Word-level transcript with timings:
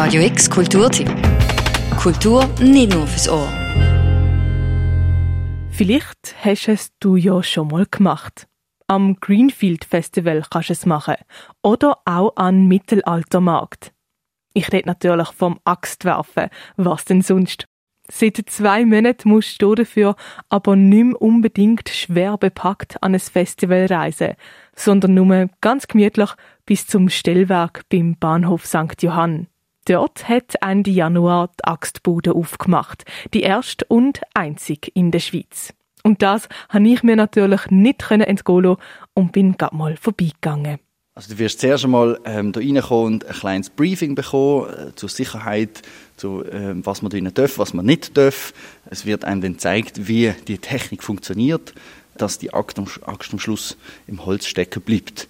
Radio 0.00 0.22
X 0.22 0.48
Kulturtipp. 0.48 1.10
Kultur 2.00 2.48
nicht 2.60 2.94
nur 2.94 3.04
fürs 3.08 3.28
Ohr. 3.28 3.48
Vielleicht 5.70 6.36
hast 6.40 6.68
es 6.68 6.92
du 7.00 7.16
ja 7.16 7.42
schon 7.42 7.66
mal 7.66 7.84
gemacht. 7.84 8.46
Am 8.86 9.16
Greenfield 9.16 9.84
Festival 9.84 10.44
kannst 10.48 10.68
du 10.68 10.74
es 10.74 10.86
machen. 10.86 11.16
Oder 11.64 11.98
auch 12.04 12.36
an 12.36 12.68
Mittelaltermarkt. 12.68 13.92
Ich 14.54 14.72
rede 14.72 14.86
natürlich 14.86 15.32
vom 15.32 15.58
Axtwerfen. 15.64 16.48
Was 16.76 17.04
denn 17.04 17.22
sonst? 17.22 17.66
Seit 18.08 18.36
zwei 18.46 18.84
Monaten 18.84 19.28
musst 19.28 19.60
du 19.60 19.74
dafür 19.74 20.14
aber 20.48 20.76
nicht 20.76 21.06
mehr 21.06 21.20
unbedingt 21.20 21.88
schwer 21.88 22.38
bepackt 22.38 23.02
an 23.02 23.14
ein 23.14 23.20
Festival 23.20 23.86
reisen, 23.86 24.34
sondern 24.76 25.14
nur 25.14 25.50
ganz 25.60 25.88
gemütlich 25.88 26.30
bis 26.66 26.86
zum 26.86 27.08
Stellwerk 27.08 27.82
beim 27.88 28.16
Bahnhof 28.16 28.64
St. 28.64 29.02
Johann. 29.02 29.48
Dort 29.88 30.28
hat 30.28 30.54
Ende 30.60 30.90
Januar 30.90 31.48
die 31.58 31.64
Axtbude 31.64 32.34
aufgemacht, 32.34 33.06
die 33.32 33.40
erste 33.40 33.86
und 33.86 34.20
einzig 34.34 34.92
in 34.94 35.10
der 35.10 35.20
Schweiz. 35.20 35.72
Und 36.02 36.20
das 36.20 36.46
habe 36.68 36.88
ich 36.88 37.02
mir 37.02 37.16
natürlich 37.16 37.70
nicht 37.70 38.10
entgehen 38.10 38.76
und 39.14 39.32
bin 39.32 39.56
gerade 39.56 39.74
mal 39.74 39.96
vorbeigegangen. 39.96 40.78
Also 41.14 41.32
du 41.32 41.38
wirst 41.38 41.60
zuerst 41.60 41.84
einmal 41.84 42.20
ähm, 42.26 42.52
da 42.52 42.60
reinkommen 42.60 43.14
und 43.14 43.26
ein 43.26 43.32
kleines 43.32 43.70
Briefing 43.70 44.14
bekommen 44.14 44.68
äh, 44.68 44.94
zur 44.94 45.08
Sicherheit, 45.08 45.80
zu 46.18 46.44
äh, 46.44 46.74
was 46.84 47.00
man 47.00 47.10
drinnen 47.10 47.32
darf, 47.32 47.58
was 47.58 47.72
man 47.72 47.86
nicht 47.86 48.16
darf. 48.16 48.52
Es 48.90 49.06
wird 49.06 49.24
einem 49.24 49.40
dann 49.40 49.54
gezeigt, 49.54 50.06
wie 50.06 50.34
die 50.46 50.58
Technik 50.58 51.02
funktioniert, 51.02 51.74
dass 52.18 52.38
die 52.38 52.52
Axt 52.52 52.78
am, 52.78 52.86
Axt 53.06 53.32
am 53.32 53.38
Schluss 53.38 53.78
im 54.06 54.26
Holz 54.26 54.46
stecken 54.46 54.82
bleibt. 54.82 55.28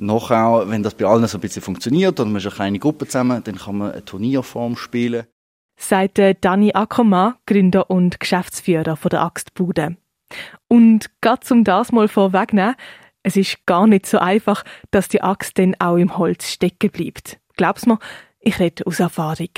Nachher, 0.00 0.64
wenn 0.66 0.82
das 0.82 0.94
bei 0.94 1.04
allen 1.04 1.26
so 1.26 1.36
ein 1.36 1.42
bisschen 1.42 1.60
funktioniert 1.60 2.18
und 2.20 2.28
man 2.28 2.38
ist 2.38 2.46
eine 2.46 2.54
kleine 2.54 2.78
Gruppe 2.78 3.06
zusammen, 3.06 3.44
dann 3.44 3.56
kann 3.56 3.76
man 3.76 3.92
eine 3.92 4.04
Turnierform 4.04 4.76
spielen. 4.76 5.26
Sagt 5.76 6.18
Dani 6.40 6.72
Ackermann, 6.72 7.34
Gründer 7.46 7.90
und 7.90 8.18
Geschäftsführer 8.18 8.96
von 8.96 9.10
der 9.10 9.22
Axtbude. 9.22 9.96
Und 10.68 11.10
gerade 11.20 11.40
zum 11.40 11.64
das 11.64 11.92
mal 11.92 12.08
vorwegnehmen, 12.08 12.76
es 13.22 13.36
ist 13.36 13.66
gar 13.66 13.86
nicht 13.86 14.06
so 14.06 14.18
einfach, 14.18 14.64
dass 14.90 15.08
die 15.08 15.22
Axt 15.22 15.58
dann 15.58 15.76
auch 15.78 15.96
im 15.96 16.16
Holz 16.16 16.50
stecken 16.50 16.90
bleibt. 16.90 17.38
Glaub's 17.56 17.84
mir, 17.84 17.98
ich 18.40 18.58
rede 18.58 18.86
aus 18.86 19.00
Erfahrung. 19.00 19.50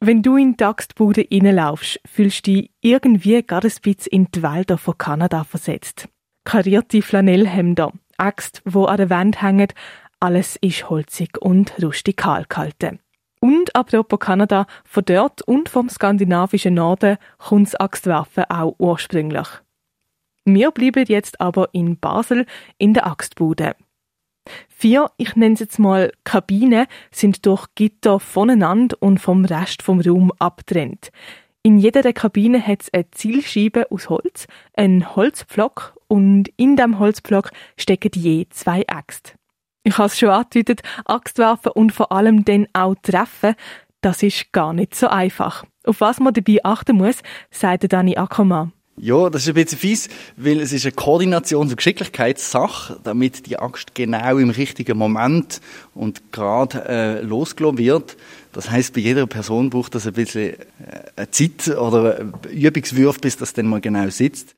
Wenn 0.00 0.22
du 0.22 0.36
in 0.36 0.56
die 0.56 0.64
Axtbude 0.64 1.26
reinlaufst, 1.30 2.00
fühlst 2.06 2.46
du 2.46 2.52
dich 2.52 2.70
irgendwie 2.80 3.42
gerade 3.42 3.68
ein 3.68 3.74
bisschen 3.82 4.12
in 4.12 4.28
die 4.32 4.42
Wälder 4.42 4.78
von 4.78 4.96
Kanada 4.96 5.44
versetzt. 5.44 6.08
Karierte 6.44 7.02
Flanellhemder, 7.02 7.92
Axt, 8.22 8.62
wo 8.64 8.84
an 8.84 8.98
der 8.98 9.10
Wand 9.10 9.42
hängt, 9.42 9.74
alles 10.20 10.56
ist 10.56 10.88
holzig 10.88 11.36
und 11.38 11.74
rustikal 11.82 12.44
gehalten. 12.48 13.00
Und 13.40 13.74
apropos 13.74 14.20
Kanada, 14.20 14.66
von 14.84 15.04
dort 15.04 15.42
und 15.42 15.68
vom 15.68 15.88
skandinavischen 15.88 16.74
Norden 16.74 17.16
kommt 17.38 17.66
das 17.66 17.74
Axtwerfen 17.74 18.44
auch 18.44 18.76
ursprünglich. 18.78 19.48
Wir 20.44 20.70
bleiben 20.70 21.04
jetzt 21.08 21.40
aber 21.40 21.70
in 21.72 21.98
Basel 21.98 22.46
in 22.78 22.94
der 22.94 23.08
Axtbude. 23.08 23.74
Vier, 24.68 25.10
ich 25.16 25.34
nenne 25.34 25.54
es 25.54 25.60
jetzt 25.60 25.80
mal 25.80 26.12
Kabinen, 26.22 26.86
sind 27.10 27.44
durch 27.44 27.66
Gitter 27.74 28.20
voneinander 28.20 28.96
und 29.00 29.18
vom 29.18 29.44
Rest 29.44 29.82
vom 29.82 30.00
Raum 30.00 30.32
abtrennt. 30.38 31.10
In 31.64 31.78
jeder 31.78 32.02
der 32.02 32.12
Kabine 32.12 32.64
hat 32.64 32.82
es 32.82 32.94
eine 32.94 33.10
Zielscheibe 33.10 33.90
aus 33.90 34.08
Holz, 34.08 34.46
einen 34.76 35.14
Holzpflock 35.14 35.96
und 36.12 36.50
in 36.58 36.76
dem 36.76 36.98
Holzpflock 36.98 37.52
stecken 37.78 38.10
je 38.14 38.44
zwei 38.50 38.82
Äxte. 38.82 39.32
Ich 39.82 39.96
habe 39.96 40.08
es 40.08 40.18
schon 40.18 40.28
angedeutet, 40.28 40.82
Axt 41.06 41.38
werfen 41.38 41.72
und 41.72 41.90
vor 41.90 42.12
allem 42.12 42.44
dann 42.44 42.66
auch 42.74 42.94
treffen, 43.02 43.54
das 44.02 44.22
ist 44.22 44.52
gar 44.52 44.74
nicht 44.74 44.94
so 44.94 45.08
einfach. 45.08 45.64
Auf 45.86 46.02
was 46.02 46.20
man 46.20 46.34
dabei 46.34 46.58
achten 46.64 46.96
muss, 46.96 47.22
sagt 47.50 47.90
Dani 47.90 48.18
Ackermann. 48.18 48.72
Ja, 48.98 49.30
das 49.30 49.44
ist 49.44 49.48
ein 49.48 49.54
bisschen 49.54 49.78
fies, 49.78 50.08
weil 50.36 50.60
es 50.60 50.74
ist 50.74 50.84
eine 50.84 50.92
Koordinations- 50.94 51.70
und 51.70 51.76
Geschicklichkeitssache, 51.78 53.00
damit 53.02 53.46
die 53.46 53.58
Axt 53.58 53.94
genau 53.94 54.36
im 54.36 54.50
richtigen 54.50 54.98
Moment 54.98 55.62
und 55.94 56.30
gerade 56.30 56.84
äh, 56.88 57.20
losgelassen 57.22 57.78
wird. 57.78 58.18
Das 58.52 58.70
heißt, 58.70 58.92
bei 58.92 59.00
jeder 59.00 59.26
Person 59.26 59.70
braucht 59.70 59.94
das 59.94 60.06
ein 60.06 60.12
bisschen 60.12 60.56
äh, 61.16 61.26
Zeit 61.30 61.74
oder 61.74 62.20
Übungswürf, 62.50 63.18
bis 63.18 63.38
das 63.38 63.54
dann 63.54 63.66
mal 63.66 63.80
genau 63.80 64.10
sitzt. 64.10 64.54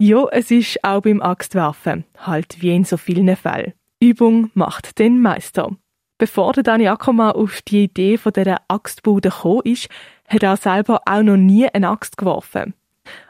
Ja, 0.00 0.26
es 0.30 0.52
ist 0.52 0.84
auch 0.84 1.02
beim 1.02 1.20
Axtwerfen, 1.20 2.04
halt 2.18 2.62
wie 2.62 2.72
in 2.72 2.84
so 2.84 2.96
vielen 2.96 3.34
Fällen. 3.34 3.72
Übung 3.98 4.52
macht 4.54 5.00
den 5.00 5.20
Meister. 5.20 5.72
Bevor 6.18 6.52
der 6.52 6.62
Dani 6.62 6.86
Ackermann 6.86 7.32
auf 7.32 7.62
die 7.62 7.84
Idee 7.84 8.16
von 8.16 8.32
dieser 8.32 8.60
Axtbude 8.68 9.30
gekommen 9.30 9.62
ist, 9.64 9.88
hat 10.28 10.44
er 10.44 10.56
selber 10.56 11.00
auch 11.04 11.22
noch 11.22 11.36
nie 11.36 11.68
eine 11.68 11.88
Axt 11.88 12.16
geworfen. 12.16 12.74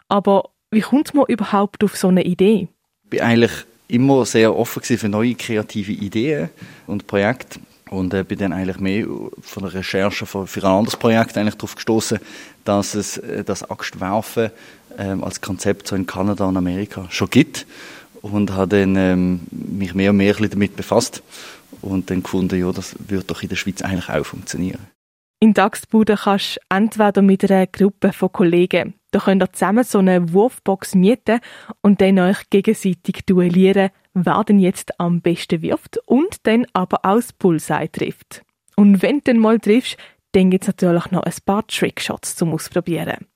Aber 0.09 0.51
wie 0.71 0.83
kommt 0.83 1.15
man 1.15 1.25
überhaupt 1.29 1.83
auf 1.85 1.97
so 1.97 2.09
eine 2.09 2.25
Idee? 2.25 2.69
Ich 3.05 3.11
bin 3.11 3.21
eigentlich 3.21 3.65
immer 3.89 4.27
sehr 4.27 4.55
offen 4.55 4.83
für 4.83 5.09
neue 5.09 5.37
kreative 5.37 5.93
Ideen 5.93 6.51
und 6.87 7.07
Projekte 7.07 7.61
und 7.89 8.13
äh, 8.13 8.25
bin 8.25 8.39
dann 8.39 8.53
eigentlich 8.53 8.79
mehr 8.79 9.07
von 9.41 9.63
der 9.63 9.73
Recherche 9.73 10.27
für, 10.27 10.47
für 10.47 10.61
ein 10.61 10.67
anderes 10.67 10.99
Projekt 10.99 11.39
eigentlich 11.39 11.55
darauf 11.55 11.75
gestoßen, 11.75 12.19
dass 12.69 12.95
es 12.95 13.17
äh, 13.17 13.43
das 13.45 13.69
Axtwerfen 13.69 14.51
äh, 14.97 15.17
als 15.21 15.41
Konzept 15.41 15.89
so 15.89 15.97
in 15.97 16.07
Kanada 16.07 16.45
und 16.45 16.57
Amerika 16.57 17.07
schon 17.09 17.31
gibt 17.31 17.67
und 18.21 18.53
habe 18.53 18.79
dann 18.79 18.97
ähm, 18.97 19.41
mich 19.51 19.95
mehr 19.95 20.11
und 20.11 20.19
mehr 20.19 20.35
damit 20.35 20.77
befasst 20.77 21.23
und 21.81 22.11
dann 22.11 22.23
gefunden, 22.23 22.61
ja, 22.61 22.71
das 22.71 22.95
würde 23.09 23.25
doch 23.25 23.43
in 23.43 23.49
der 23.49 23.57
Schweiz 23.57 23.83
eigentlich 23.83 24.11
auch 24.11 24.25
funktionieren. 24.25 24.87
In 25.41 25.55
Dachsbude 25.55 26.17
kannst 26.17 26.57
du 26.57 26.61
entweder 26.69 27.23
mit 27.23 27.49
einer 27.49 27.67
Gruppe 27.69 28.13
von 28.13 28.33
Kollegen, 28.33 28.95
da 29.13 29.21
könnt 29.21 29.43
ihr 29.43 29.53
zusammen 29.53 29.85
so 29.85 29.99
eine 29.99 30.33
Wurfbox 30.33 30.95
mieten 30.95 31.41
und 31.81 32.01
dann 32.01 32.19
euch 32.19 32.51
gegenseitig 32.51 33.25
duellieren, 33.25 33.91
wer 34.15 34.45
denn 34.45 34.59
jetzt 34.59 34.99
am 35.01 35.21
besten 35.21 35.63
wirft 35.63 35.99
und 36.07 36.47
dann 36.47 36.67
aber 36.73 36.99
auch 37.05 37.17
das 37.17 37.33
Bullseye 37.33 37.89
trifft. 37.91 38.43
Und 38.77 39.01
wenn 39.01 39.19
du 39.19 39.33
dann 39.33 39.39
mal 39.39 39.59
triffst, 39.59 39.97
dann 40.39 40.51
gibt 40.51 40.65
es 40.65 40.69
natürlich 40.69 41.11
noch 41.11 41.25
ein 41.25 41.35
paar 41.45 41.67
Trickshots 41.67 42.37
zum 42.37 42.55
Ausprobieren. 42.55 43.27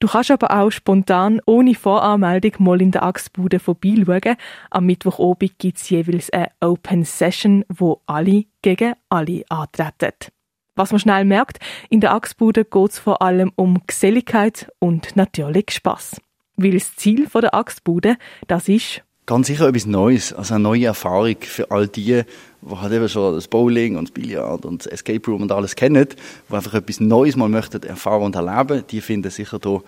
Du 0.00 0.08
kannst 0.08 0.30
aber 0.30 0.50
auch 0.50 0.70
spontan, 0.70 1.40
ohne 1.46 1.74
Voranmeldung, 1.74 2.52
mal 2.58 2.82
in 2.82 2.90
der 2.90 3.04
Axtbude 3.04 3.58
vorbeischauen. 3.58 4.36
Am 4.68 4.84
Mittwochabend 4.84 5.58
gibt 5.58 5.78
es 5.78 5.88
jeweils 5.88 6.28
eine 6.30 6.50
Open 6.60 7.04
Session, 7.04 7.64
wo 7.68 8.02
alle 8.04 8.44
gegen 8.60 8.94
alle 9.08 9.44
antreten. 9.48 10.32
Was 10.74 10.90
man 10.90 11.00
schnell 11.00 11.24
merkt, 11.24 11.58
in 11.88 12.00
der 12.00 12.12
Axtbude 12.12 12.64
geht 12.64 12.90
es 12.90 12.98
vor 12.98 13.22
allem 13.22 13.52
um 13.56 13.80
Geselligkeit 13.86 14.70
und 14.78 15.16
natürlich 15.16 15.70
Spaß. 15.70 16.20
Weil 16.56 16.72
das 16.72 16.96
Ziel 16.96 17.28
der 17.28 17.54
Axtbude, 17.54 18.16
das 18.46 18.68
ist 18.68 19.02
Ganz 19.24 19.46
sicher 19.46 19.68
etwas 19.68 19.86
Neues, 19.86 20.32
also 20.32 20.54
eine 20.54 20.64
neue 20.64 20.86
Erfahrung 20.86 21.36
für 21.40 21.70
all 21.70 21.86
die, 21.86 22.22
die 22.62 22.76
halt 22.76 22.92
eben 22.92 23.08
schon 23.08 23.34
das 23.34 23.46
Bowling 23.46 23.96
und 23.96 24.08
das 24.08 24.12
Billard 24.12 24.64
und 24.64 24.84
das 24.84 24.92
Escape 24.92 25.30
Room 25.30 25.42
und 25.42 25.52
alles 25.52 25.76
kennen, 25.76 26.08
die 26.48 26.54
einfach 26.54 26.74
etwas 26.74 26.98
Neues 26.98 27.36
mal 27.36 27.48
möchten 27.48 27.82
erfahren 27.84 28.22
und 28.24 28.34
erleben, 28.34 28.82
die 28.90 29.00
finden 29.00 29.30
sicher 29.30 29.60
da 29.60 29.80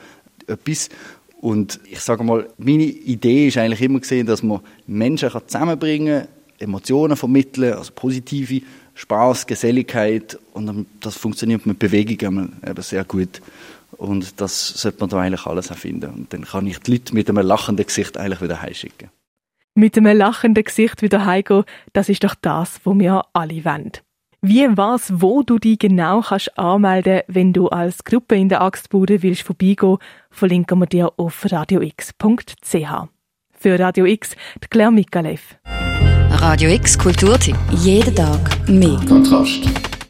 etwas. 0.46 0.88
Und 1.40 1.80
ich 1.90 2.00
sage 2.00 2.22
mal, 2.22 2.48
meine 2.58 2.84
Idee 2.84 3.48
ist 3.48 3.58
eigentlich 3.58 3.82
immer 3.82 4.00
gesehen, 4.00 4.26
dass 4.26 4.42
man 4.42 4.60
Menschen 4.86 5.30
zusammenbringen 5.46 6.20
kann, 6.20 6.28
Emotionen 6.60 7.16
vermitteln, 7.16 7.74
also 7.74 7.92
positive 7.92 8.62
Spaß, 8.94 9.46
Geselligkeit 9.46 10.38
und 10.52 10.86
das 11.00 11.16
funktioniert 11.16 11.66
mit 11.66 11.80
Bewegung 11.80 12.52
eben 12.64 12.82
sehr 12.82 13.04
gut. 13.04 13.42
Und 13.96 14.40
das 14.40 14.68
sollte 14.68 15.00
man 15.00 15.10
da 15.10 15.18
eigentlich 15.18 15.46
alles 15.46 15.70
erfinden. 15.70 16.10
Und 16.10 16.32
dann 16.32 16.44
kann 16.44 16.66
ich 16.66 16.78
die 16.78 16.92
Leute 16.92 17.14
mit 17.14 17.28
einem 17.28 17.46
lachenden 17.46 17.86
Gesicht 17.86 18.16
eigentlich 18.16 18.40
wieder 18.40 18.62
heimschicken. 18.62 19.10
Mit 19.76 19.98
einem 19.98 20.16
lachenden 20.16 20.62
Gesicht 20.62 21.02
wieder 21.02 21.26
heimgehen, 21.26 21.64
das 21.92 22.08
ist 22.08 22.22
doch 22.22 22.36
das, 22.40 22.80
was 22.84 22.98
wir 22.98 23.24
alle 23.32 23.64
wollen. 23.64 23.90
Wie 24.40 24.68
was, 24.76 25.20
wo 25.20 25.42
du 25.42 25.58
dich 25.58 25.80
genau 25.80 26.20
kannst 26.20 26.56
anmelden, 26.56 27.22
wenn 27.26 27.52
du 27.52 27.68
als 27.68 28.04
Gruppe 28.04 28.36
in 28.36 28.48
der 28.48 28.62
Axtbude 28.62 29.22
willst 29.22 29.42
vorbeigehen, 29.42 29.96
verlinken 30.30 30.78
wir 30.78 30.86
dir 30.86 31.12
auf 31.16 31.44
radiox.ch. 31.50 33.08
Für 33.58 33.78
Radio 33.80 34.04
X, 34.04 34.36
die 34.62 34.68
Claire 34.68 34.92
Mikalev. 34.92 35.56
Radio 36.30 36.70
X 36.70 36.96
Kulturtipp. 36.96 37.56
Jeden 37.72 38.14
Tag 38.14 38.68
mehr. 38.68 39.00
Kontrast. 39.08 39.93